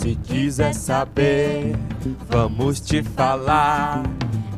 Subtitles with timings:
[0.00, 1.76] Se quiser saber,
[2.30, 4.02] vamos te falar.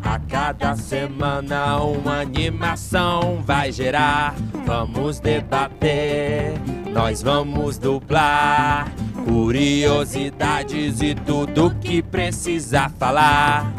[0.01, 4.37] A cada semana uma animação vai gerar.
[4.65, 6.55] Vamos debater,
[6.93, 8.93] nós vamos dublar.
[9.25, 13.73] Curiosidades e tudo que precisa falar.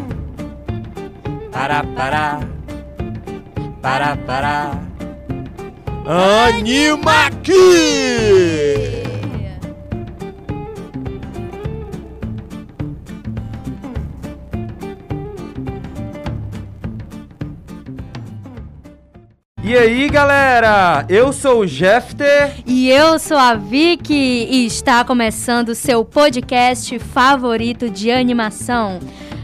[1.49, 2.39] Para, para,
[3.81, 4.71] para, para.
[6.45, 8.92] Anima aqui!
[19.73, 21.03] E aí, galera?
[21.09, 22.57] Eu sou o Jefter.
[22.63, 28.99] E eu sou a Vicky e está começando o seu podcast favorito de animação.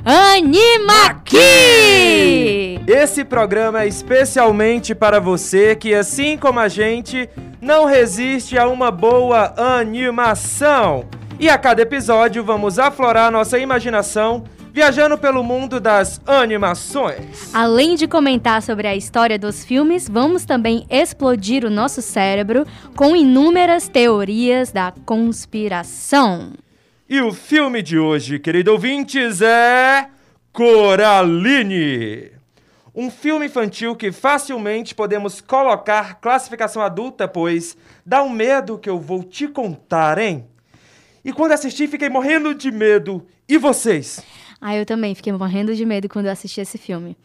[0.06, 2.80] Anima aqui!
[2.86, 7.28] Esse programa é especialmente para você que, assim como a gente,
[7.60, 11.06] não resiste a uma boa animação.
[11.40, 17.54] E a cada episódio vamos aflorar nossa imaginação viajando pelo mundo das animações.
[17.54, 23.16] Além de comentar sobre a história dos filmes, vamos também explodir o nosso cérebro com
[23.16, 26.54] inúmeras teorias da conspiração.
[27.08, 30.08] E o filme de hoje, querido ouvintes, é
[30.54, 32.32] Coraline.
[32.94, 39.00] Um filme infantil que facilmente podemos colocar classificação adulta, pois dá um medo que eu
[39.00, 40.46] vou te contar, hein?
[41.24, 43.26] E quando assisti, fiquei morrendo de medo.
[43.48, 44.24] E vocês?
[44.62, 47.16] Ah, eu também fiquei morrendo de medo quando eu assisti esse filme.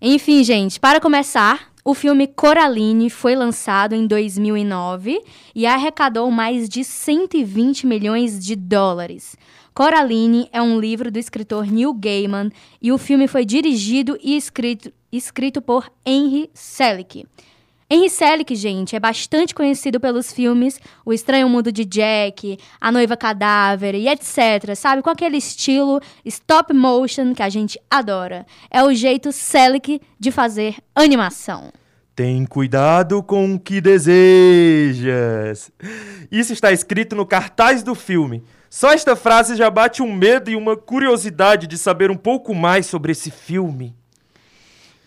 [0.00, 5.20] Enfim, gente, para começar, o filme Coraline foi lançado em 2009
[5.54, 9.36] e arrecadou mais de 120 milhões de dólares.
[9.74, 14.92] Coraline é um livro do escritor Neil Gaiman e o filme foi dirigido e escrito,
[15.10, 17.24] escrito por Henry Selick.
[17.94, 23.18] Henry Selick, gente, é bastante conhecido pelos filmes O Estranho Mundo de Jack, A Noiva
[23.18, 25.02] Cadáver e etc, sabe?
[25.02, 28.46] Com aquele estilo stop motion que a gente adora.
[28.70, 31.70] É o jeito Selick de fazer animação.
[32.16, 35.70] Tem cuidado com o que desejas.
[36.30, 38.42] Isso está escrito no cartaz do filme.
[38.70, 42.86] Só esta frase já bate um medo e uma curiosidade de saber um pouco mais
[42.86, 43.94] sobre esse filme.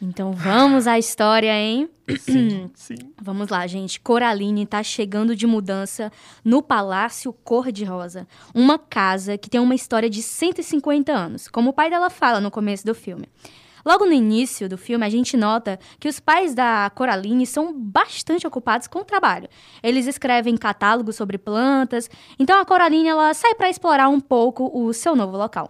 [0.06, 1.90] Então vamos à história, hein?
[2.20, 2.96] Sim, sim.
[3.22, 4.00] Vamos lá, gente.
[4.00, 6.12] Coraline está chegando de mudança
[6.44, 11.90] no Palácio Cor-de-Rosa, uma casa que tem uma história de 150 anos, como o pai
[11.90, 13.28] dela fala no começo do filme.
[13.86, 18.48] Logo no início do filme, a gente nota que os pais da Coraline são bastante
[18.48, 19.48] ocupados com o trabalho.
[19.84, 22.10] Eles escrevem catálogos sobre plantas,
[22.40, 25.70] então a Coraline ela sai para explorar um pouco o seu novo local.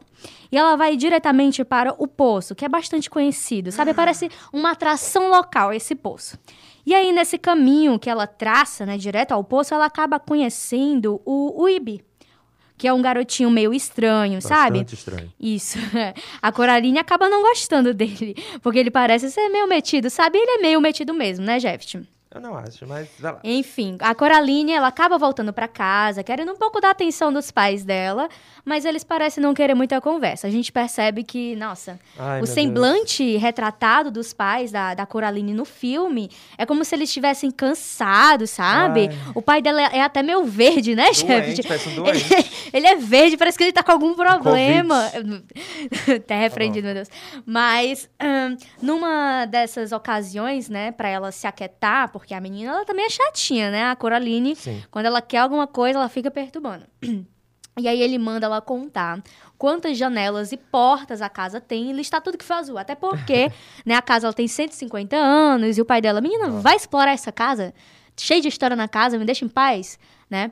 [0.49, 3.93] E ela vai diretamente para o poço, que é bastante conhecido, sabe?
[3.93, 6.39] Parece uma atração local esse poço.
[6.85, 11.63] E aí, nesse caminho que ela traça, né, direto ao poço, ela acaba conhecendo o
[11.63, 12.01] Uibi,
[12.77, 14.79] que é um garotinho meio estranho, sabe?
[14.79, 15.33] Bastante estranho.
[15.39, 15.77] Isso.
[16.41, 20.37] A Coraline acaba não gostando dele, porque ele parece ser meio metido, sabe?
[20.37, 22.05] Ele é meio metido mesmo, né, Jeff?
[22.35, 23.39] Eu não acho, mas vai lá.
[23.45, 27.85] Enfim, a Coraline, ela acaba voltando para casa, querendo um pouco da atenção dos pais
[27.85, 28.27] dela,
[28.65, 30.45] mas eles parecem não querer muita conversa.
[30.45, 35.63] A gente percebe que, nossa, Ai, o semblante retratado dos pais da, da Coraline no
[35.63, 39.07] filme é como se eles estivessem cansados, sabe?
[39.09, 39.31] Ai.
[39.33, 41.55] O pai dela é até meio verde, né, Deus.
[41.55, 41.99] chefe?
[41.99, 42.05] Um.
[42.05, 42.19] Ele,
[42.73, 45.09] ele é verde, parece que ele tá com algum problema.
[46.15, 47.07] Até repreendido, meu Deus.
[47.45, 53.05] Mas, ahn, numa dessas ocasiões, né, pra ela se aquietar, porque a menina, ela também
[53.05, 53.85] é chatinha, né?
[53.85, 54.83] A Coraline, Sim.
[54.89, 56.85] quando ela quer alguma coisa, ela fica perturbando.
[57.77, 59.21] E aí ele manda ela contar
[59.57, 62.77] quantas janelas e portas a casa tem e listar tudo que foi azul.
[62.77, 63.51] Até porque,
[63.85, 67.33] né, a casa ela tem 150 anos e o pai dela, menina, vai explorar essa
[67.33, 67.73] casa?
[68.15, 69.99] Cheio de história na casa, me deixa em paz,
[70.29, 70.51] né?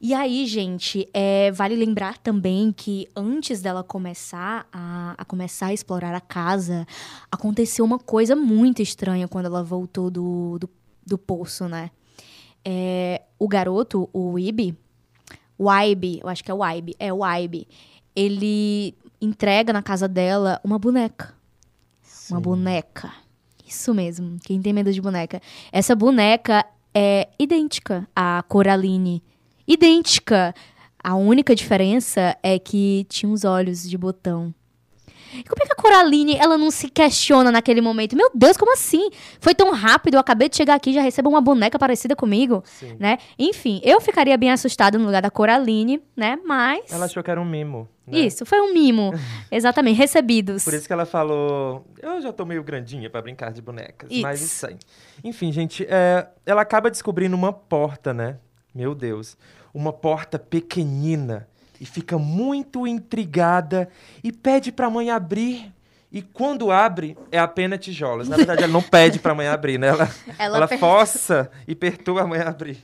[0.00, 5.72] E aí, gente, é, vale lembrar também que antes dela começar a, a começar a
[5.72, 6.86] explorar a casa,
[7.30, 10.68] aconteceu uma coisa muito estranha quando ela voltou do, do,
[11.06, 11.90] do poço, né?
[12.64, 14.76] É, o garoto, o Ibi,
[15.58, 17.68] o Ibe, eu acho que é o Ibe, é o Ibe,
[18.16, 21.34] ele entrega na casa dela uma boneca.
[22.30, 22.42] Uma Sim.
[22.42, 23.12] boneca.
[23.66, 24.38] Isso mesmo.
[24.44, 25.40] Quem tem medo de boneca.
[25.72, 26.64] Essa boneca
[26.94, 29.22] é idêntica à Coraline.
[29.66, 30.54] Idêntica.
[31.02, 34.54] A única diferença é que tinha os olhos de botão.
[35.40, 38.16] E como é que a Coraline, ela não se questiona naquele momento?
[38.16, 39.10] Meu Deus, como assim?
[39.40, 42.96] Foi tão rápido, eu acabei de chegar aqui já recebo uma boneca parecida comigo, Sim.
[42.98, 43.18] né?
[43.38, 46.38] Enfim, eu ficaria bem assustada no lugar da Coraline, né?
[46.44, 46.92] Mas...
[46.92, 47.88] Ela achou que era um mimo.
[48.06, 48.18] né?
[48.18, 49.12] Isso, foi um mimo.
[49.50, 50.64] Exatamente, recebidos.
[50.64, 54.40] Por isso que ela falou, eu já tô meio grandinha pra brincar de bonecas, mas
[54.40, 54.54] Isso.
[54.54, 54.76] isso aí.
[55.22, 58.38] Enfim, gente, é, ela acaba descobrindo uma porta, né?
[58.74, 59.36] Meu Deus.
[59.72, 61.48] Uma porta pequenina
[61.80, 63.88] e fica muito intrigada
[64.22, 65.72] e pede pra mãe abrir.
[66.12, 68.28] E quando abre, é apenas tijolos.
[68.28, 69.88] Na verdade, ela não pede pra mãe abrir, né?
[69.88, 72.78] Ela, Ela ela per- força e perturba a mãe a abrir.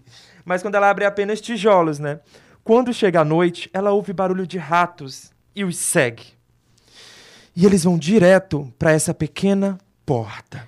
[0.45, 2.19] Mas quando ela abre, é apenas tijolos, né?
[2.65, 6.25] Quando chega a noite, ela ouve barulho de ratos e os segue.
[7.55, 10.67] E eles vão direto para essa pequena porta.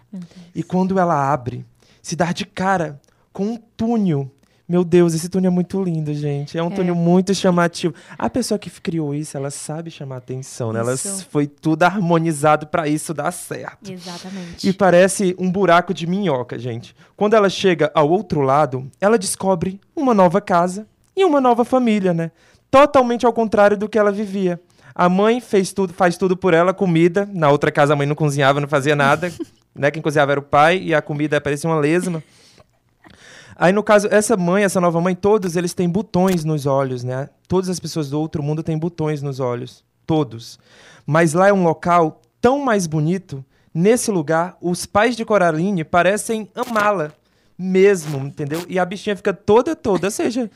[0.54, 1.64] E quando ela abre,
[2.00, 3.00] se dá de cara
[3.32, 4.30] com um túnel.
[4.72, 6.56] Meu Deus, esse túnel é muito lindo, gente.
[6.56, 6.74] É um É.
[6.74, 7.92] túnel muito chamativo.
[8.18, 10.80] A pessoa que criou isso, ela sabe chamar atenção, né?
[10.80, 10.96] Ela
[11.28, 13.92] foi tudo harmonizado para isso dar certo.
[13.92, 14.66] Exatamente.
[14.66, 16.96] E parece um buraco de minhoca, gente.
[17.14, 22.14] Quando ela chega ao outro lado, ela descobre uma nova casa e uma nova família,
[22.14, 22.30] né?
[22.70, 24.58] Totalmente ao contrário do que ela vivia.
[24.94, 27.28] A mãe fez tudo, faz tudo por ela, comida.
[27.30, 29.30] Na outra casa a mãe não cozinhava, não fazia nada,
[29.76, 29.90] né?
[29.90, 32.22] Quem cozinhava era o pai e a comida parecia uma lesma.
[33.56, 37.28] Aí, no caso, essa mãe, essa nova mãe, todos eles têm botões nos olhos, né?
[37.48, 39.84] Todas as pessoas do outro mundo têm botões nos olhos.
[40.06, 40.58] Todos.
[41.06, 43.44] Mas lá é um local tão mais bonito.
[43.74, 47.12] Nesse lugar, os pais de Coraline parecem amá-la
[47.58, 48.64] mesmo, entendeu?
[48.68, 50.08] E a bichinha fica toda, toda.
[50.08, 50.50] Ou seja,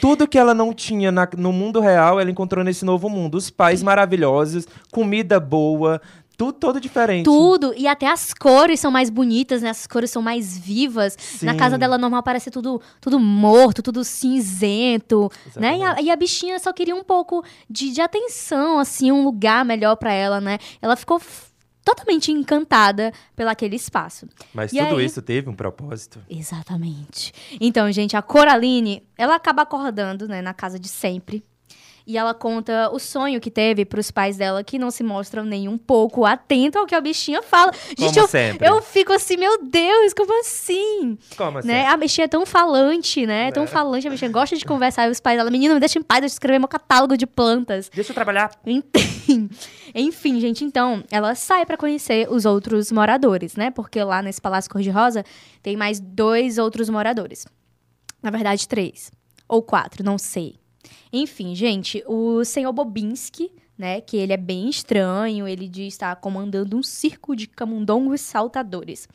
[0.00, 3.36] tudo que ela não tinha na- no mundo real, ela encontrou nesse novo mundo.
[3.36, 6.00] Os pais maravilhosos, comida boa,
[6.46, 7.24] tudo todo diferente.
[7.24, 9.70] Tudo, e até as cores são mais bonitas, né?
[9.70, 11.16] As cores são mais vivas.
[11.42, 11.58] Na Sim.
[11.58, 15.68] casa dela normal parece tudo, tudo morto, tudo cinzento, né?
[15.68, 16.06] E a, Exatamente.
[16.06, 20.12] e a bichinha só queria um pouco de, de atenção, assim, um lugar melhor pra
[20.12, 20.58] ela, né?
[20.80, 21.20] Ela ficou
[21.84, 24.26] totalmente encantada pelaquele espaço.
[24.54, 25.04] Mas E tudo aí?
[25.04, 26.20] isso teve um propósito.
[26.30, 27.32] Exatamente.
[27.60, 31.44] Então, gente, a Coraline, ela acaba acordando, né, na casa de sempre.
[32.06, 35.68] E ela conta o sonho que teve pros pais dela, que não se mostram nem
[35.68, 37.72] um pouco atento ao que a bichinha fala.
[37.96, 38.26] Gente, eu,
[38.60, 41.16] eu fico assim, meu Deus, como assim?
[41.36, 41.68] Como assim?
[41.68, 41.86] Né?
[41.86, 43.52] A bichinha é tão falante, né?
[43.52, 43.68] Tão Né?
[43.68, 45.06] falante, a bichinha gosta de conversar.
[45.06, 47.26] E os pais dela, menina, me deixa em paz, deixa eu escrever meu catálogo de
[47.26, 47.88] plantas.
[47.94, 48.50] Deixa eu trabalhar.
[48.66, 49.48] Enfim,
[49.94, 53.70] enfim, gente, então, ela sai pra conhecer os outros moradores, né?
[53.70, 55.24] Porque lá nesse Palácio Cor-de-Rosa
[55.62, 57.46] tem mais dois outros moradores.
[58.22, 59.10] Na verdade, três.
[59.48, 60.56] Ou quatro, não sei.
[61.12, 64.00] Enfim, gente, o senhor Bobinski, né?
[64.00, 69.08] Que ele é bem estranho, ele diz estar comandando um circo de camundongos saltadores.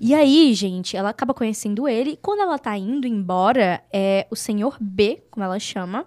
[0.00, 2.10] E aí, gente, ela acaba conhecendo ele.
[2.10, 6.06] E quando ela tá indo embora, é, o senhor B, como ela chama,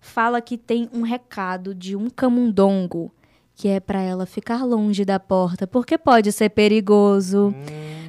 [0.00, 3.12] fala que tem um recado de um camundongo
[3.56, 7.54] que é pra ela ficar longe da porta, porque pode ser perigoso.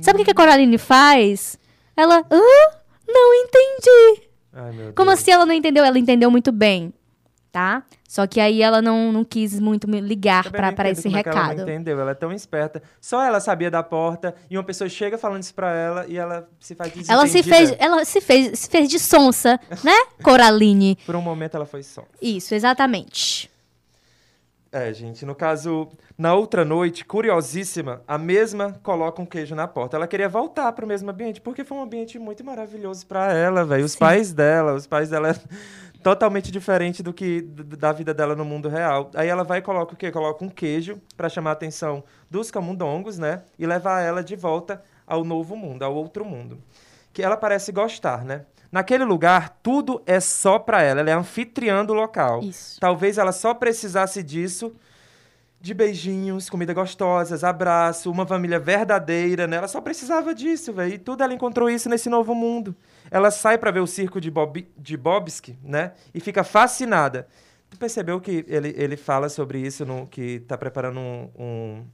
[0.02, 1.60] Sabe o que a Coraline faz?
[1.96, 2.42] Ela, hã?
[3.08, 4.28] Não entendi.
[4.56, 5.84] Ai, Como assim ela não entendeu?
[5.84, 6.94] Ela entendeu muito bem,
[7.52, 7.84] tá?
[8.08, 11.34] Só que aí ela não, não quis muito me ligar entendo esse como é Ela
[11.34, 11.62] não recado.
[11.64, 12.82] entendeu, ela é tão esperta.
[13.02, 16.48] Só ela sabia da porta e uma pessoa chega falando isso pra ela e ela
[16.60, 19.92] se faz Ela se fez, ela se fez, se fez de sonsa, né,
[20.24, 20.98] Coraline?
[21.06, 22.06] Por um momento ela foi só.
[22.22, 23.50] Isso, exatamente.
[24.76, 25.88] É, gente, no caso,
[26.18, 29.96] na outra noite, curiosíssima, a mesma coloca um queijo na porta.
[29.96, 33.86] Ela queria voltar pro mesmo ambiente, porque foi um ambiente muito maravilhoso pra ela, velho.
[33.86, 34.00] Os Sim.
[34.00, 35.36] pais dela, os pais dela é
[36.04, 39.12] totalmente diferente do que da vida dela no mundo real.
[39.16, 40.12] Aí ela vai e coloca o quê?
[40.12, 43.44] Coloca um queijo pra chamar a atenção dos camundongos, né?
[43.58, 46.62] E levar ela de volta ao novo mundo, ao outro mundo.
[47.14, 48.42] Que ela parece gostar, né?
[48.72, 51.00] Naquele lugar, tudo é só pra ela.
[51.00, 52.42] Ela é anfitriã do local.
[52.42, 52.80] Isso.
[52.80, 54.76] Talvez ela só precisasse disso,
[55.62, 59.58] de beijinhos, comida gostosas, abraço, uma família verdadeira, né?
[59.58, 60.94] Ela só precisava disso, velho.
[60.94, 62.76] E tudo ela encontrou isso nesse novo mundo.
[63.10, 65.94] Ela sai pra ver o circo de, Bob, de Bobsky, né?
[66.14, 67.28] E fica fascinada.
[67.70, 71.86] Tu percebeu que ele, ele fala sobre isso, no, que tá preparando um, um,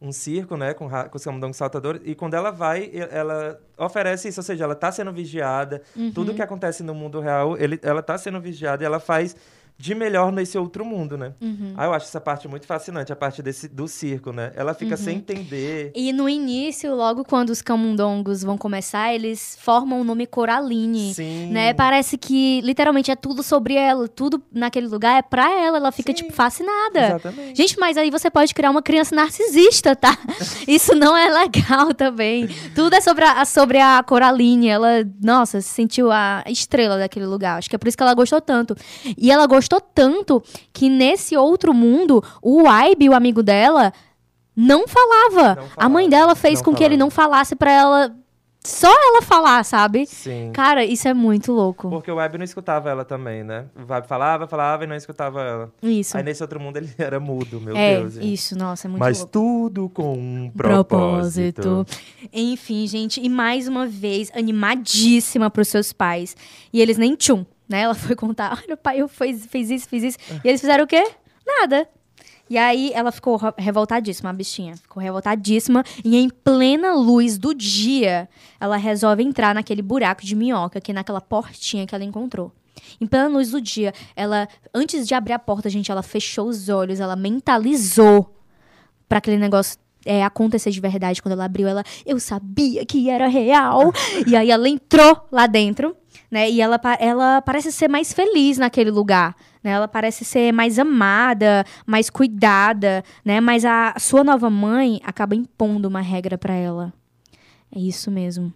[0.00, 0.74] um circo, né?
[0.74, 2.00] Com, com os camundongos saltadores.
[2.04, 4.40] E quando ela vai, ela oferece isso.
[4.40, 5.82] Ou seja, ela tá sendo vigiada.
[6.14, 9.36] Tudo que acontece no mundo real, ele, ela tá sendo vigiada e ela faz
[9.78, 11.34] de melhor nesse outro mundo, né?
[11.76, 14.52] Ah, eu acho essa parte muito fascinante, a parte desse, do circo, né?
[14.56, 15.92] Ela fica sem entender.
[15.94, 21.14] E no início, logo quando os camundongos vão começar, eles formam o nome Coraline.
[21.14, 21.50] Sim.
[21.52, 21.72] Né?
[21.72, 26.10] Parece que literalmente é tudo sobre ela, tudo naquele lugar é pra ela, ela fica
[26.10, 26.24] Sim.
[26.24, 27.06] tipo fascinada.
[27.06, 27.56] Exatamente.
[27.56, 30.18] Gente, mas aí você pode criar uma criança narcisista, tá?
[30.66, 32.48] Isso não é legal também.
[32.74, 34.68] Tudo é sobre a, sobre a Coraline.
[34.68, 37.58] Ela, nossa, se sentiu a estrela daquele lugar.
[37.58, 38.74] Acho que é por isso que ela gostou tanto.
[39.16, 43.92] E ela gostou tanto que nesse outro mundo, o Ibe, o amigo dela,
[44.56, 45.54] não falava.
[45.56, 47.04] Não A mãe falava, dela fez não com que ele falava.
[47.04, 48.16] não falasse pra ela.
[48.64, 50.04] Só ela falar, sabe?
[50.04, 50.50] Sim.
[50.52, 51.88] Cara, isso é muito louco.
[51.88, 53.66] Porque o Web não escutava ela também, né?
[53.76, 55.72] O Web falava, falava e não escutava ela.
[55.80, 56.16] Isso.
[56.16, 58.14] Aí nesse outro mundo ele era mudo, meu é, Deus.
[58.14, 58.32] gente.
[58.32, 59.32] isso, nossa, é muito Mas louco.
[59.32, 61.62] tudo com um propósito.
[61.62, 61.86] propósito.
[62.32, 66.36] Enfim, gente, e mais uma vez, animadíssima pros seus pais.
[66.72, 67.82] E eles nem tchum, né?
[67.82, 70.18] Ela foi contar, olha, o pai eu fez, fez isso, fiz isso.
[70.44, 71.10] E eles fizeram o quê?
[71.46, 71.88] Nada.
[72.50, 74.74] E aí ela ficou re- revoltadíssima, a bichinha.
[74.76, 75.84] Ficou revoltadíssima.
[76.04, 80.94] E em plena luz do dia, ela resolve entrar naquele buraco de minhoca, que é
[80.94, 82.50] naquela portinha que ela encontrou.
[83.00, 86.68] Em plena luz do dia, ela, antes de abrir a porta, gente, ela fechou os
[86.70, 88.34] olhos, ela mentalizou
[89.08, 91.20] pra aquele negócio é, acontecer de verdade.
[91.20, 93.92] Quando ela abriu, ela, eu sabia que era real.
[94.26, 95.94] e aí ela entrou lá dentro,
[96.30, 96.50] né?
[96.50, 99.34] E ela, ela parece ser mais feliz naquele lugar.
[99.62, 99.72] Né?
[99.72, 103.40] Ela parece ser mais amada, mais cuidada, né?
[103.40, 106.92] Mas a sua nova mãe acaba impondo uma regra pra ela.
[107.74, 108.52] É isso mesmo.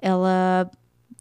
[0.00, 0.70] Ela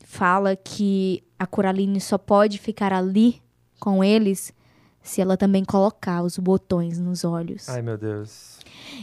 [0.04, 3.42] fala que a Coraline só pode ficar ali
[3.80, 4.54] com eles
[5.04, 7.68] se ela também colocar os botões nos olhos.
[7.70, 8.54] Ai, meu Deus.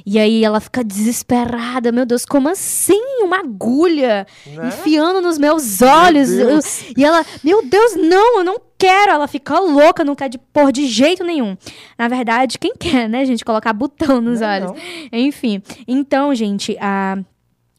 [0.07, 1.93] E aí ela fica desesperada.
[1.93, 3.01] Meu Deus, como assim?
[3.23, 4.69] Uma agulha Né?
[4.69, 6.31] enfiando nos meus olhos.
[6.31, 6.51] Meu.
[6.51, 6.61] Eu-
[6.97, 9.13] e ela, meu Deus, não, eu não quero.
[9.13, 11.57] Ela fica louca, não quer de pôr de jeito nenhum.
[11.99, 14.71] Na verdade, quem quer, né, gente, colocar botão nos Não, olhos?
[14.73, 14.77] não.
[15.13, 17.19] Enfim, então, gente, a,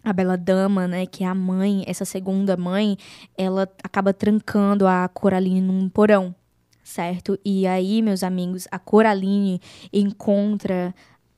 [0.04, 2.98] a Bela Dama, né, que é a mãe, essa segunda mãe,
[3.38, 6.36] ela acaba trancando a Coraline num porão,
[6.84, 7.38] certo?
[7.44, 9.62] E aí, meus amigos, a Coraline
[9.92, 10.94] encontra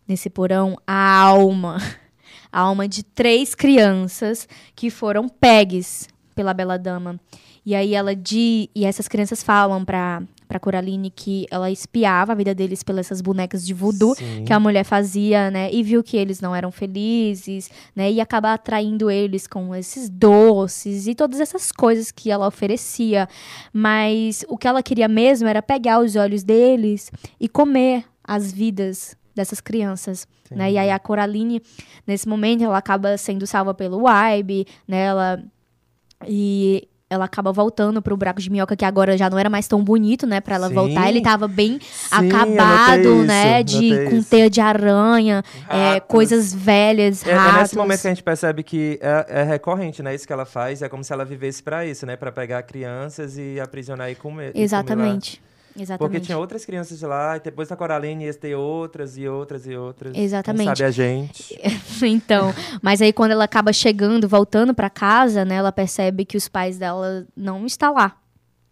[0.08, 1.78] nesse porão a alma,
[2.52, 7.20] a alma de três crianças que foram pegues pela Bela Dama.
[7.66, 12.36] E aí ela de e essas crianças falam pra para Coraline que ela espiava a
[12.36, 14.46] vida deles pelas essas bonecas de voodoo Sim.
[14.46, 15.72] que a mulher fazia, né?
[15.74, 18.12] E viu que eles não eram felizes, né?
[18.12, 23.28] E acabar atraindo eles com esses doces e todas essas coisas que ela oferecia.
[23.74, 29.18] Mas o que ela queria mesmo era pegar os olhos deles e comer as vidas
[29.36, 30.72] dessas crianças, né?
[30.72, 31.62] E aí a Coraline,
[32.06, 35.06] nesse momento, ela acaba sendo salva pelo Ibe, né?
[35.06, 35.44] Ela
[36.28, 39.84] e ela acaba voltando pro buraco de minhoca que agora já não era mais tão
[39.84, 40.74] bonito, né, Pra ela Sim.
[40.76, 41.08] voltar.
[41.10, 44.30] Ele tava bem Sim, acabado, né, isso, de com isso.
[44.30, 47.62] teia de aranha, é, coisas velhas, É, é ratos.
[47.62, 50.14] nesse momento que a gente percebe que é, é recorrente, né?
[50.14, 52.16] Isso que ela faz é como se ela vivesse pra isso, né?
[52.16, 54.52] Pra pegar crianças e aprisionar e comer.
[54.56, 55.22] e comer.
[55.76, 55.98] Exatamente.
[56.12, 59.76] Porque tinha outras crianças lá, e depois da Coraline ia ter outras e outras e
[59.76, 60.14] outras.
[60.14, 60.66] Quem Exatamente.
[60.66, 61.60] sabe a gente.
[62.06, 66.48] então, mas aí quando ela acaba chegando, voltando pra casa, né, ela percebe que os
[66.48, 68.16] pais dela não estão lá,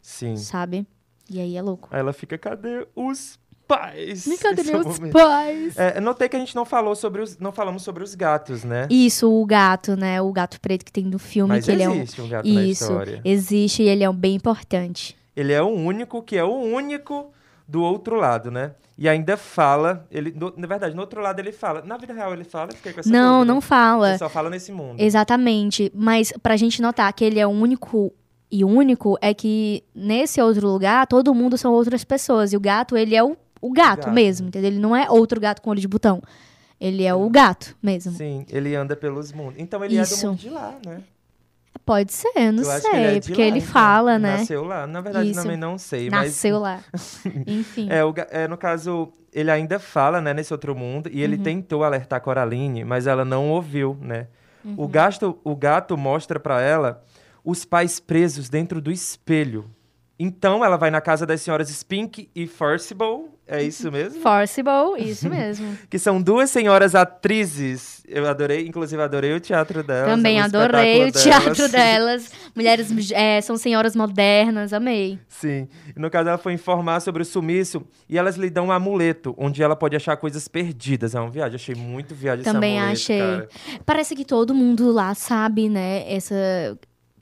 [0.01, 0.35] Sim.
[0.37, 0.85] sabe?
[1.29, 1.87] E aí é louco.
[1.91, 4.27] Aí ela fica, cadê os pais?
[4.27, 5.13] Me cadê é o meus momento.
[5.13, 5.77] pais?
[5.77, 7.37] É, notei que a gente não falou sobre os.
[7.39, 8.85] Não falamos sobre os gatos, né?
[8.89, 10.21] Isso, o gato, né?
[10.21, 11.95] O gato preto que tem no filme, Mas que ele é um.
[11.95, 13.21] existe um gato na Isso, história.
[13.23, 15.17] existe e ele é um bem importante.
[15.35, 17.31] Ele é o único que é o único
[17.67, 18.73] do outro lado, né?
[18.97, 21.81] E ainda fala, ele, no- na verdade, no outro lado ele fala.
[21.81, 23.53] Na vida real ele fala, eu fiquei com essa Não, dúvida.
[23.53, 24.09] não fala.
[24.09, 24.99] Ele só fala nesse mundo.
[24.99, 25.91] Exatamente.
[25.95, 28.11] Mas pra gente notar que ele é o único
[28.51, 32.51] e único, é que nesse outro lugar, todo mundo são outras pessoas.
[32.51, 34.11] E o gato, ele é o, o gato, gato.
[34.11, 34.69] mesmo, entendeu?
[34.69, 36.21] Ele não é outro gato com olho de botão.
[36.79, 38.11] Ele é o gato mesmo.
[38.11, 39.55] Sim, ele anda pelos mundos.
[39.57, 40.19] Então ele é Isso.
[40.21, 41.01] do mundo de lá, né?
[41.85, 42.91] Pode ser, não eu sei.
[42.93, 43.71] ele é porque lá, ele então.
[43.71, 44.37] fala, né?
[44.37, 44.85] Nasceu lá.
[44.87, 45.41] Na verdade, Isso.
[45.41, 46.09] também não sei.
[46.09, 47.19] Nasceu mas...
[47.23, 47.31] lá.
[47.47, 47.87] Enfim.
[47.89, 51.23] É, o é, no caso, ele ainda fala, né, nesse outro mundo, e Uhum.
[51.23, 54.27] ele tentou alertar a Coraline, mas ela não ouviu, né?
[54.63, 54.75] Uhum.
[54.77, 57.03] O, gasto, o gato mostra pra ela
[57.43, 59.65] os pais presos dentro do espelho.
[60.19, 64.21] Então ela vai na casa das senhoras Spink e Forcible, é isso mesmo?
[64.21, 65.77] Forcible, isso mesmo.
[65.89, 68.01] que são duas senhoras atrizes.
[68.07, 70.09] Eu adorei, inclusive adorei o teatro delas.
[70.09, 72.31] Também o adorei o espetáculo teatro delas.
[72.55, 75.19] Mulheres é, são senhoras modernas, amei.
[75.27, 75.67] Sim.
[75.97, 79.61] No caso, ela foi informar sobre o sumiço e elas lhe dão um amuleto, onde
[79.61, 81.13] ela pode achar coisas perdidas.
[81.13, 81.55] É uma viagem.
[81.55, 83.57] Achei muito viagem Também esse amuleto, achei.
[83.67, 83.81] cara.
[83.85, 86.03] Parece que todo mundo lá sabe, né?
[86.07, 86.77] Essa.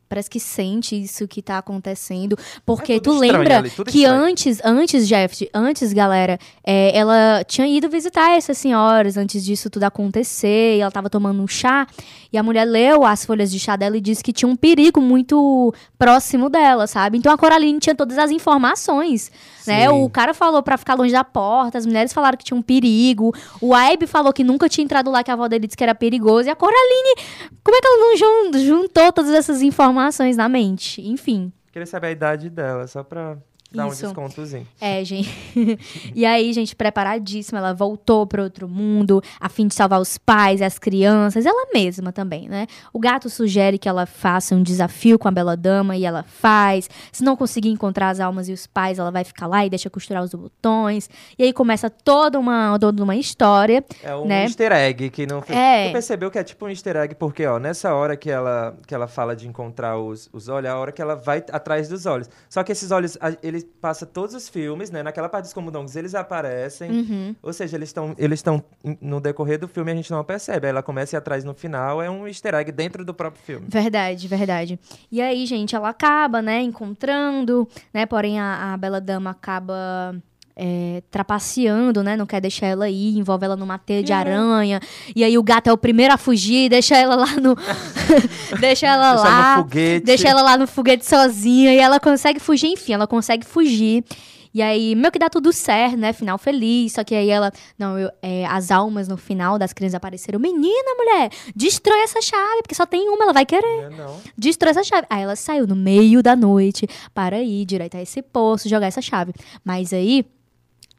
[0.10, 2.36] Parece que sente isso que tá acontecendo.
[2.66, 4.10] Porque É tu lembra ali, que estranho.
[4.24, 9.84] antes, antes, Jeff, antes, galera, é, ela tinha ido visitar essas senhoras antes disso tudo
[9.84, 10.78] acontecer.
[10.78, 11.86] E ela tava tomando um chá.
[12.34, 15.00] E a mulher leu as folhas de chá dela e disse que tinha um perigo
[15.02, 17.18] muito próximo dela, sabe?
[17.18, 19.32] Então a Coraline tinha todas as informações.
[19.68, 19.88] Né?
[19.88, 19.94] Sim.
[19.94, 23.34] O cara falou pra ficar longe da porta, as mulheres falaram que tinha um perigo.
[23.62, 25.94] O Abe falou que nunca tinha entrado lá, que a avó dele disse que era
[25.94, 26.48] perigoso.
[26.48, 27.16] E a Coraline,
[27.64, 29.99] como é que ela não jun- juntou todas essas informações
[30.38, 31.02] na mente?
[31.02, 31.52] Enfim.
[31.72, 33.38] Queria saber a idade dela, só pra.
[33.72, 34.04] Dá um Isso.
[34.04, 34.68] descontozinho.
[34.82, 35.30] É, gente.
[36.16, 40.62] e aí, gente, preparadíssima, ela voltou para outro mundo, a fim de salvar os pais
[40.62, 42.66] as crianças, ela mesma também, né?
[42.92, 46.90] O gato sugere que ela faça um desafio com a bela dama e ela faz.
[47.12, 49.90] Se não conseguir encontrar as almas e os pais, ela vai ficar lá e deixa
[49.90, 51.10] costurar os botões.
[51.38, 53.84] E aí começa toda uma, toda uma história.
[54.04, 54.46] É um Né?
[54.46, 55.44] easter egg que não...
[55.48, 55.90] É.
[55.90, 58.96] Tu percebeu que é tipo um easter egg porque, ó, nessa hora que ela, que
[58.96, 62.06] ela fala de encontrar os, os olhos, é a hora que ela vai atrás dos
[62.06, 62.30] olhos.
[62.50, 65.04] Só que esses olhos, a- ele passa todos os filmes, né?
[65.04, 66.92] Naquela parte dos comodongos, eles aparecem.
[66.92, 67.36] Uhum.
[67.42, 68.64] Ou seja, eles estão eles estão
[69.02, 70.68] no decorrer do filme e a gente não percebe.
[70.68, 73.66] Ela começa ir atrás no final, é um easter egg dentro do próprio filme.
[73.70, 74.80] Verdade, verdade.
[75.12, 80.16] E aí, gente, ela acaba, né, encontrando, né, porém a, a Bela Dama acaba
[80.60, 84.18] é, trapaceando, né, não quer deixar ela ir, envolve ela numa teia de Uhum.
[84.20, 84.80] aranha,
[85.16, 87.56] e aí o gato é o primeiro a fugir, deixa ela lá no...
[88.60, 90.06] deixa ela Deixa lá, no foguete.
[90.06, 94.04] deixa ela lá no foguete sozinha, e ela consegue fugir, enfim, ela consegue fugir.
[94.52, 96.12] E aí, meio que dá tudo certo, né?
[96.12, 96.94] Final feliz.
[96.94, 97.52] Só que aí ela.
[97.78, 100.40] Não, eu- é, as almas no final das crianças apareceram.
[100.40, 104.18] Menina, mulher, destrói essa chave, porque só tem uma, ela vai querer É, não.
[104.36, 105.06] destrói essa chave.
[105.08, 109.04] Aí ela saiu no meio da noite para ir direto a esse poço, jogar essa
[109.04, 109.34] chave.
[109.64, 110.26] Mas aí,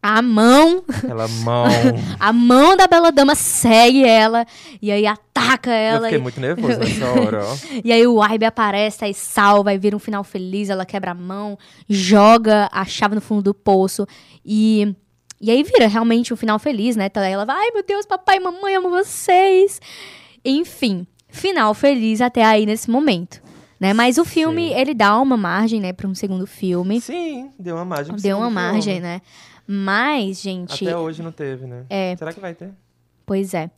[0.03, 1.65] a mão, Aquela mão.
[2.19, 4.47] a mão da Bela Dama segue ela,
[4.81, 6.03] e aí ataca Eu ela.
[6.05, 7.57] fiquei e, muito nervoso nessa hora, ó.
[7.85, 11.15] e aí o Arbe aparece, aí salva, aí vira um final feliz, ela quebra a
[11.15, 14.07] mão, joga a chave no fundo do poço,
[14.45, 14.95] e...
[15.43, 17.07] E aí vira realmente um final feliz, né?
[17.07, 19.81] Então ela vai, ai meu Deus, papai e mamãe, amo vocês.
[20.45, 23.41] Enfim, final feliz até aí nesse momento.
[23.81, 23.95] Né?
[23.95, 24.75] Mas o filme, Sim.
[24.75, 27.01] ele dá uma margem, né, para um segundo filme.
[27.01, 28.15] Sim, deu uma margem.
[28.17, 29.01] Deu uma margem, filme.
[29.01, 29.23] né?
[29.67, 31.85] Mas, gente, Até hoje não teve, né?
[31.89, 32.17] É.
[32.17, 32.71] Será que vai ter?
[33.25, 33.71] pois é.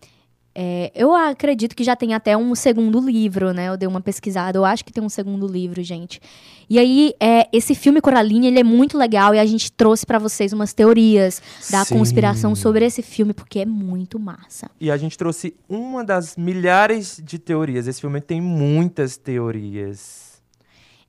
[0.54, 3.68] É, eu acredito que já tem até um segundo livro, né?
[3.68, 6.20] Eu dei uma pesquisada, eu acho que tem um segundo livro, gente.
[6.68, 10.18] E aí, é, esse filme Coraline, ele é muito legal e a gente trouxe pra
[10.18, 11.96] vocês umas teorias da Sim.
[11.96, 14.70] conspiração sobre esse filme, porque é muito massa.
[14.78, 17.86] E a gente trouxe uma das milhares de teorias.
[17.86, 20.42] Esse filme tem muitas teorias.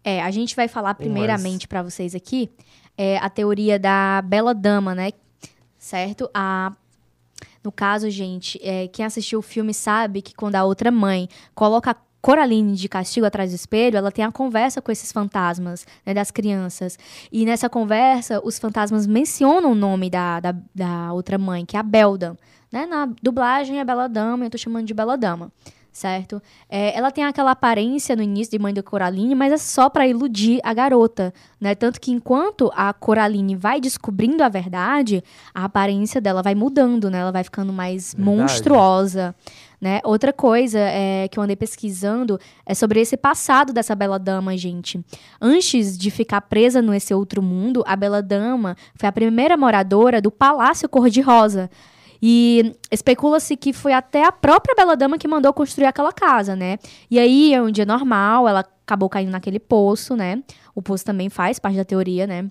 [0.06, 2.50] É, a gente vai falar primeiramente pra vocês aqui
[2.98, 5.12] é, a teoria da Bela Dama, né?
[5.78, 6.30] Certo?
[6.34, 6.74] A
[7.64, 11.96] no caso, gente, é, quem assistiu o filme sabe que quando a outra mãe coloca
[12.22, 16.32] Coraline de castigo atrás do espelho, ela tem a conversa com esses fantasmas, né, das
[16.32, 16.98] crianças.
[17.30, 21.80] E nessa conversa, os fantasmas mencionam o nome da, da, da outra mãe, que é
[21.80, 22.38] a Belda.
[22.72, 22.86] Né?
[22.86, 25.52] Na dublagem é Bela Dama, eu tô chamando de Bela Dama.
[25.94, 26.42] Certo?
[26.68, 30.08] É, ela tem aquela aparência no início de mãe da Coraline, mas é só pra
[30.08, 31.76] iludir a garota, né?
[31.76, 37.20] Tanto que enquanto a Coraline vai descobrindo a verdade, a aparência dela vai mudando, né?
[37.20, 38.38] Ela vai ficando mais Verdade.
[38.38, 39.36] monstruosa,
[39.80, 40.02] né?
[40.04, 45.00] Outra coisa é, que eu andei pesquisando é sobre esse passado dessa Bela Dama, gente.
[45.40, 50.32] Antes de ficar presa nesse outro mundo, a Bela Dama foi a primeira moradora do
[50.32, 51.70] Palácio Cor-de-Rosa.
[52.26, 56.78] E especula-se que foi até a própria Bela Dama que mandou construir aquela casa, né?
[57.12, 60.42] E aí, é um dia normal, ela acabou caindo naquele poço, né?
[60.74, 62.50] O poço também faz parte da teoria, né?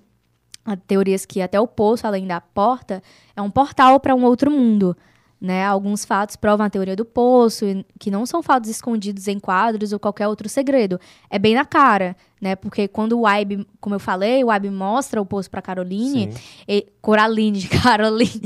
[0.63, 3.01] Há teorias que até o poço, além da porta,
[3.35, 4.95] é um portal para um outro mundo.
[5.41, 5.65] Né?
[5.65, 7.65] Alguns fatos provam a teoria do poço,
[7.99, 10.99] que não são fatos escondidos em quadros ou qualquer outro segredo.
[11.31, 12.57] É bem na cara, né?
[12.57, 16.33] Porque quando o Ibe, como eu falei, o Ibe mostra o poço para Caroline,
[16.67, 18.41] e, Coraline, Caroline.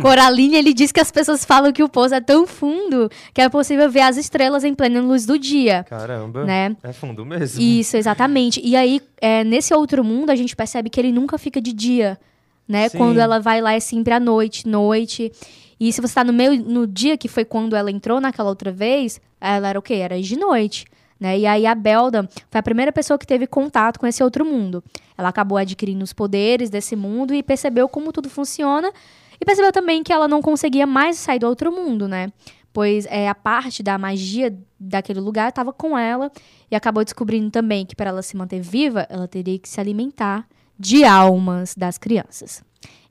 [0.00, 3.48] Coraline, ele diz que as pessoas falam que o poço é tão fundo que é
[3.48, 6.44] possível ver as estrelas em plena luz do dia, Caramba.
[6.44, 6.76] né?
[6.82, 7.60] É fundo mesmo.
[7.62, 8.60] Isso, exatamente.
[8.62, 12.20] E aí, é, nesse outro mundo, a gente percebe que ele nunca fica de dia,
[12.68, 12.90] né?
[12.90, 12.98] Sim.
[12.98, 15.32] Quando ela vai lá é sempre à noite, noite.
[15.80, 18.70] E se você tá no meio, no dia que foi quando ela entrou naquela outra
[18.70, 19.94] vez, ela era o quê?
[19.94, 20.84] Era de noite.
[21.18, 21.40] Né?
[21.40, 24.82] E aí a Belda foi a primeira pessoa que teve contato com esse outro mundo.
[25.16, 28.92] Ela acabou adquirindo os poderes desse mundo e percebeu como tudo funciona.
[29.40, 32.32] E percebeu também que ela não conseguia mais sair do outro mundo, né?
[32.72, 36.30] Pois é, a parte da magia daquele lugar estava com ela.
[36.70, 40.46] E acabou descobrindo também que para ela se manter viva, ela teria que se alimentar
[40.78, 42.62] de almas das crianças.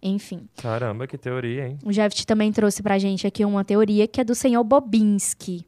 [0.02, 1.80] Enfim, Caramba, que teoria, hein?
[1.84, 5.66] o Jeff também trouxe pra gente aqui uma teoria que é do senhor Bobinski.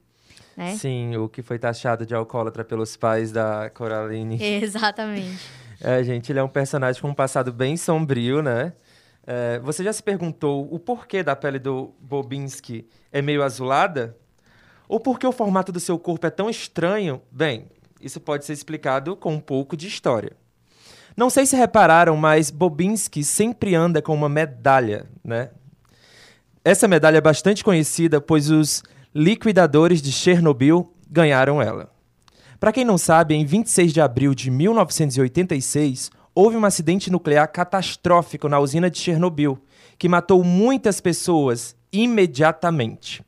[0.59, 0.75] Né?
[0.75, 4.37] Sim, o que foi taxado de alcoólatra pelos pais da Coraline.
[4.61, 5.39] Exatamente.
[5.79, 8.73] É, gente, ele é um personagem com um passado bem sombrio, né?
[9.25, 14.17] É, você já se perguntou o porquê da pele do Bobinski é meio azulada?
[14.89, 17.21] Ou por que o formato do seu corpo é tão estranho?
[17.31, 17.67] Bem,
[18.01, 20.33] isso pode ser explicado com um pouco de história.
[21.15, 25.51] Não sei se repararam, mas Bobinski sempre anda com uma medalha, né?
[26.65, 31.89] Essa medalha é bastante conhecida, pois os liquidadores de Chernobyl ganharam ela.
[32.59, 38.47] Para quem não sabe, em 26 de abril de 1986, houve um acidente nuclear catastrófico
[38.47, 39.57] na usina de Chernobyl,
[39.97, 43.23] que matou muitas pessoas imediatamente.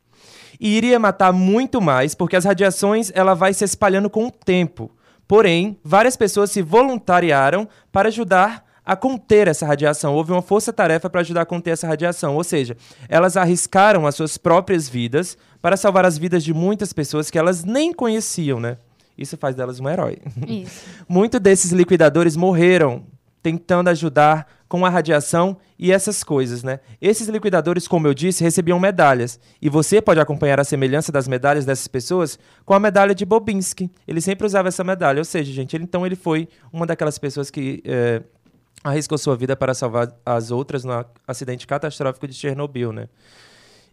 [0.60, 4.92] E iria matar muito mais, porque as radiações ela vai se espalhando com o tempo.
[5.28, 10.16] Porém, várias pessoas se voluntariaram para ajudar a conter essa radiação.
[10.16, 12.36] Houve uma força-tarefa para ajudar a conter essa radiação.
[12.36, 12.76] Ou seja,
[13.08, 17.64] elas arriscaram as suas próprias vidas para salvar as vidas de muitas pessoas que elas
[17.64, 18.78] nem conheciam, né?
[19.18, 20.18] Isso faz delas um herói.
[20.48, 20.86] Isso.
[21.08, 23.04] Muitos desses liquidadores morreram
[23.44, 26.80] tentando ajudar com a radiação e essas coisas, né?
[27.02, 29.40] Esses liquidadores, como eu disse, recebiam medalhas.
[29.62, 33.92] E você pode acompanhar a semelhança das medalhas dessas pessoas com a medalha de Bobinski.
[34.08, 35.20] Ele sempre usava essa medalha.
[35.20, 38.22] Ou seja, gente, ele, então ele foi uma daquelas pessoas que é,
[38.84, 43.08] arriscou sua vida para salvar as outras no acidente catastrófico de Chernobyl, né?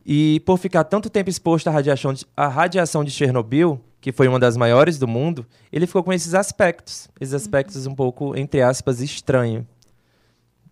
[0.04, 4.26] E por ficar tanto tempo exposto à radiação, de, à radiação de Chernobyl, que foi
[4.28, 7.08] uma das maiores do mundo, ele ficou com esses aspectos.
[7.20, 9.66] Esses aspectos um pouco, entre aspas, estranho.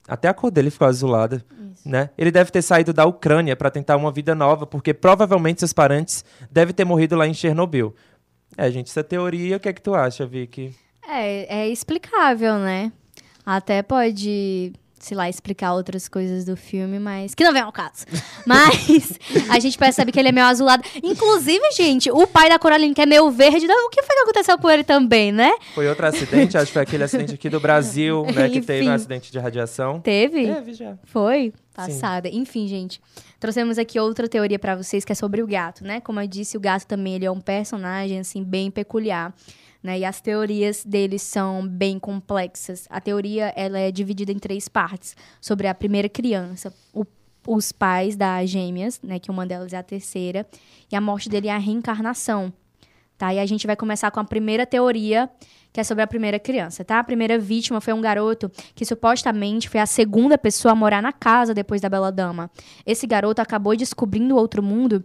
[0.09, 1.44] Até a cor dele ficou azulada.
[1.85, 2.11] Né?
[2.16, 6.24] Ele deve ter saído da Ucrânia para tentar uma vida nova, porque provavelmente seus parentes
[6.50, 7.94] devem ter morrido lá em Chernobyl.
[8.57, 10.74] É, gente, essa teoria, o que é que tu acha, Vicky?
[11.07, 12.90] É, é explicável, né?
[13.46, 17.32] Até pode, sei lá, explicar outras coisas do filme, mas.
[17.32, 18.04] Que não vem ao caso.
[18.44, 20.82] Mas a gente percebe que ele é meio azulado.
[21.02, 24.59] Inclusive, gente, o pai da Coraline, que é meio verde, o que foi que aconteceu
[24.59, 25.52] com ele também, né?
[25.74, 28.48] Foi outro acidente, acho que foi aquele acidente aqui do Brasil, né?
[28.48, 28.94] Que teve um Enfim.
[28.94, 30.00] acidente de radiação.
[30.00, 30.46] Teve?
[30.46, 30.96] Teve já.
[31.04, 31.52] Foi?
[31.74, 32.28] Passada.
[32.28, 33.00] Enfim, gente.
[33.38, 36.00] Trouxemos aqui outra teoria pra vocês que é sobre o gato, né?
[36.00, 39.35] Como eu disse, o gato também ele é um personagem assim bem peculiar,
[39.87, 39.99] né?
[40.01, 42.87] E as teorias dele são bem complexas.
[42.90, 47.07] A teoria ela é dividida em três partes sobre a primeira criança, o-
[47.46, 49.18] os pais das gêmeas, né?
[49.18, 50.44] Que uma delas é a terceira,
[50.92, 52.53] e a morte dele é a reencarnação.
[53.16, 53.33] Tá?
[53.33, 55.31] E a gente vai começar com a primeira teoria,
[55.72, 56.99] que é sobre a primeira criança, tá?
[56.99, 61.12] A primeira vítima foi um garoto que supostamente foi a segunda pessoa a morar na
[61.14, 62.51] casa depois da Bela Dama.
[62.85, 65.03] Esse garoto acabou descobrindo outro mundo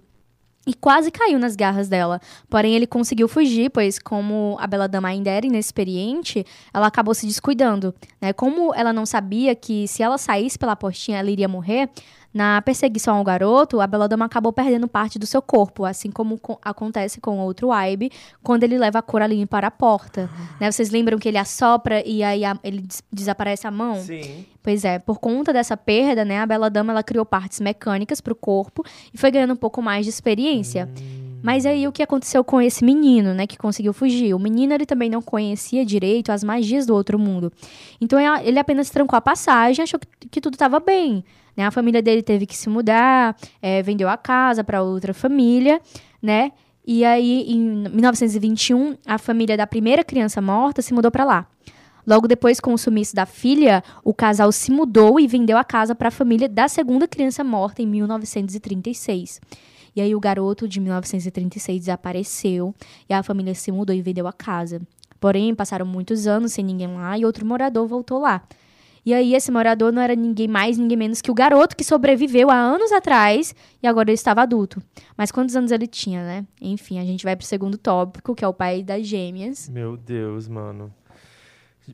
[0.66, 2.22] e quase caiu nas garras dela.
[2.50, 7.26] Porém, ele conseguiu fugir, pois como a Bela Dama ainda era inexperiente, ela acabou se
[7.26, 7.94] descuidando.
[8.22, 8.32] Né?
[8.32, 11.90] Como ela não sabia que se ela saísse pela portinha ela iria morrer,
[12.34, 16.38] na perseguição ao garoto, a Bela Dama acabou perdendo parte do seu corpo, assim como
[16.38, 18.10] co- acontece com outro Aibe
[18.42, 20.30] quando ele leva a Coraline para a porta.
[20.60, 20.72] Né?
[20.72, 23.96] Vocês lembram que ele assopra e aí a- ele des- desaparece a mão?
[24.00, 24.46] Sim.
[24.64, 28.32] Pois é, por conta dessa perda, né, a Bela Dama ela criou partes mecânicas para
[28.32, 30.88] o corpo e foi ganhando um pouco mais de experiência.
[31.44, 34.34] Mas aí o que aconteceu com esse menino, né, que conseguiu fugir?
[34.36, 37.52] O menino ele também não conhecia direito as magias do outro mundo.
[38.00, 41.24] Então ele apenas trancou a passagem, achou que, que tudo estava bem.
[41.62, 41.68] Né?
[41.68, 45.80] A família dele teve que se mudar, é, vendeu a casa para outra família,
[46.22, 46.52] né?
[46.86, 51.48] E aí, em 1921, a família da primeira criança morta se mudou para lá.
[52.06, 55.94] Logo depois, com o sumiço da filha, o casal se mudou e vendeu a casa
[55.94, 59.40] para a família da segunda criança morta em 1936.
[59.96, 62.74] E aí o garoto de 1936 desapareceu
[63.08, 64.82] e a família se mudou e vendeu a casa.
[65.20, 68.42] Porém, passaram muitos anos sem ninguém lá e outro morador voltou lá.
[69.06, 72.52] E aí esse morador não era ninguém mais, ninguém menos que o garoto que sobreviveu
[72.52, 74.82] há anos atrás e agora ele estava adulto.
[75.18, 76.46] Mas quantos anos ele tinha, né?
[76.62, 79.68] Enfim, a gente vai pro segundo tópico, que é o pai das gêmeas.
[79.70, 80.94] Meu Deus, mano.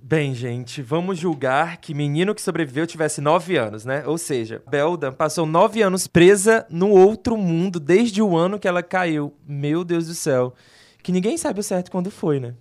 [0.03, 4.03] Bem, gente, vamos julgar que menino que sobreviveu tivesse nove anos, né?
[4.05, 8.83] Ou seja, Belda passou nove anos presa no outro mundo desde o ano que ela
[8.83, 9.33] caiu.
[9.47, 10.53] Meu Deus do céu.
[11.01, 12.53] Que ninguém sabe o certo quando foi, né?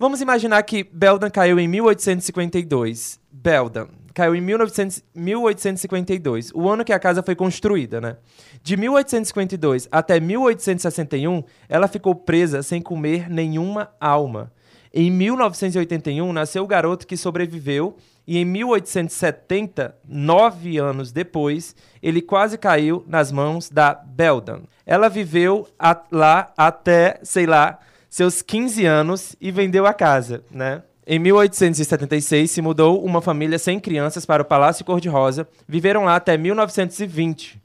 [0.00, 3.20] Vamos imaginar que Beldan caiu em 1852.
[3.30, 8.16] Beldan caiu em 1900 1852, o ano que a casa foi construída, né?
[8.62, 14.50] De 1852 até 1861, ela ficou presa sem comer nenhuma alma.
[14.90, 17.94] Em 1981, nasceu o garoto que sobreviveu
[18.26, 24.62] e em 1870, nove anos depois, ele quase caiu nas mãos da Beldan.
[24.86, 25.68] Ela viveu
[26.10, 27.78] lá até, sei lá,
[28.10, 30.82] seus 15 anos e vendeu a casa, né?
[31.06, 35.48] Em 1876, se mudou uma família sem crianças para o Palácio Cor-de-Rosa.
[35.66, 37.60] Viveram lá até 1920.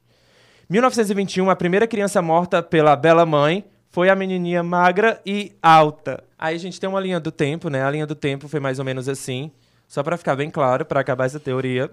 [0.70, 6.24] 1921, a primeira criança morta pela Bela Mãe foi a menininha magra e alta.
[6.38, 7.84] Aí a gente tem uma linha do tempo, né?
[7.84, 9.52] A linha do tempo foi mais ou menos assim,
[9.88, 11.90] só para ficar bem claro, para acabar essa teoria.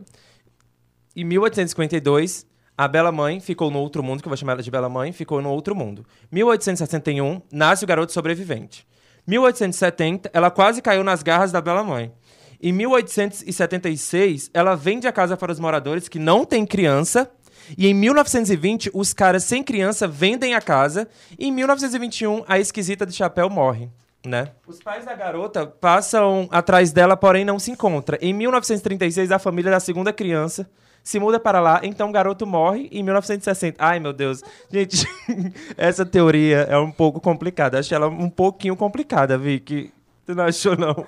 [1.15, 4.70] Em 1852, a Bela Mãe ficou no outro mundo, que eu vou chamar ela de
[4.70, 6.06] Bela Mãe, ficou no outro mundo.
[6.30, 8.87] 1861, nasce o garoto sobrevivente.
[9.26, 12.12] 1870, ela quase caiu nas garras da Bela Mãe.
[12.61, 17.30] Em 1876, ela vende a casa para os moradores que não têm criança.
[17.76, 21.08] E em 1920, os caras sem criança vendem a casa.
[21.38, 23.88] E em 1921, a esquisita de chapéu morre.
[24.24, 24.52] né?
[24.66, 28.18] Os pais da garota passam atrás dela, porém não se encontram.
[28.20, 30.70] Em 1936, a família da segunda criança
[31.03, 33.77] se muda para lá, então o garoto morre em 1960.
[33.79, 34.43] Ai, meu Deus.
[34.71, 35.05] Gente,
[35.77, 37.79] essa teoria é um pouco complicada.
[37.79, 39.93] Achei ela um pouquinho complicada, Vicky.
[40.25, 40.95] Tu não achou, não?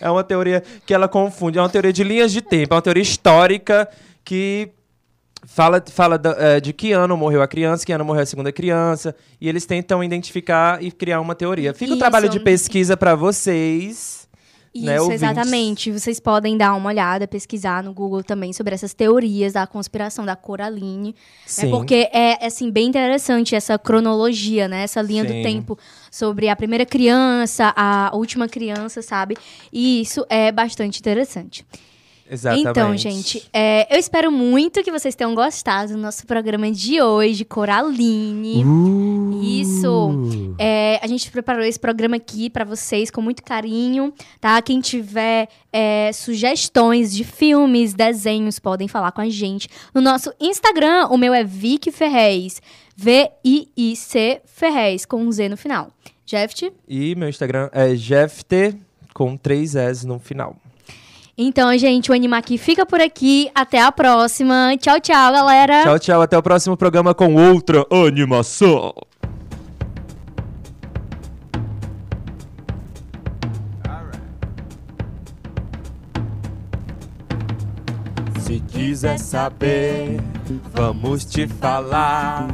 [0.00, 1.58] É uma teoria que ela confunde.
[1.58, 2.72] É uma teoria de linhas de tempo.
[2.72, 3.88] É uma teoria histórica
[4.24, 4.70] que
[5.44, 8.52] fala, fala da- eh, de que ano morreu a criança, que ano morreu a segunda
[8.52, 9.14] criança.
[9.40, 11.74] E eles tentam identificar e criar uma teoria.
[11.74, 11.98] Fica o Isso.
[11.98, 14.15] trabalho de pesquisa para vocês.
[14.76, 15.90] Isso, né, exatamente.
[15.90, 20.36] Vocês podem dar uma olhada, pesquisar no Google também sobre essas teorias da conspiração da
[20.36, 21.14] Coraline.
[21.46, 21.66] Sim.
[21.66, 24.82] É porque é, assim, bem interessante essa cronologia, né?
[24.82, 25.28] Essa linha Sim.
[25.28, 25.78] do tempo
[26.10, 29.36] sobre a primeira criança, a última criança, sabe?
[29.72, 31.64] E isso é bastante interessante.
[32.30, 32.68] Exatamente.
[32.68, 37.44] Então, gente, é, eu espero muito que vocês tenham gostado do nosso programa de hoje,
[37.44, 38.64] Coraline.
[38.64, 39.40] Uh.
[39.42, 40.54] Isso.
[40.58, 44.60] É, a gente preparou esse programa aqui pra vocês com muito carinho, tá?
[44.60, 51.06] Quem tiver é, sugestões de filmes, desenhos, podem falar com a gente no nosso Instagram.
[51.08, 52.60] O meu é Vic Ferrez.
[52.96, 55.90] V-I-I-C Ferrez, com um Z no final.
[56.24, 56.72] Jeff?
[56.88, 58.76] E meu Instagram é jeft
[59.14, 60.56] com três S no final.
[61.38, 63.50] Então, gente, o Anima aqui fica por aqui.
[63.54, 64.74] Até a próxima.
[64.80, 65.82] Tchau, tchau, galera.
[65.82, 66.22] Tchau, tchau.
[66.22, 68.94] Até o próximo programa com outra animação.
[78.40, 80.18] Se quiser saber,
[80.72, 82.48] vamos te falar.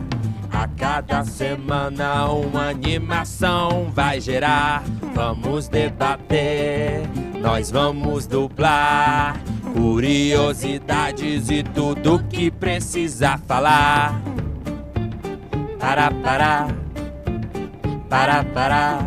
[0.53, 4.85] A cada semana uma animação vai gerar.
[5.15, 7.09] Vamos debater,
[7.41, 9.41] nós vamos dublar.
[9.75, 14.21] Curiosidades e tudo que precisa falar.
[15.81, 16.69] Para, para,
[18.11, 18.99] para, para.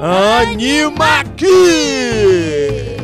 [0.00, 2.97] Anima aqui!